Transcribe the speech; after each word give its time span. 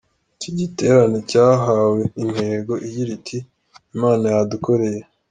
Iki 0.35 0.51
giterane 0.59 1.17
cyahawe 1.29 2.01
intego 2.23 2.73
igira 2.87 3.11
iti: 3.19 3.37
Imana 3.95 4.25
yadukoreye 4.35 5.01